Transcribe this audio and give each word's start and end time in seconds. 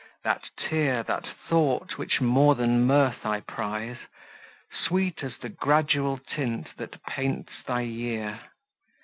That 0.23 0.49
tear, 0.57 1.03
that 1.03 1.27
thought, 1.47 1.99
which 1.99 2.19
more 2.21 2.55
than 2.55 2.87
mirth 2.87 3.23
I 3.23 3.41
prize— 3.41 4.07
Sweet 4.73 5.23
as 5.23 5.37
the 5.37 5.49
gradual 5.49 6.17
tint, 6.17 6.69
that 6.77 7.03
paints 7.03 7.53
thy 7.67 7.81
year! 7.81 8.39